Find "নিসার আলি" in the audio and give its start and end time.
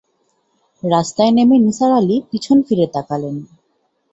1.59-2.17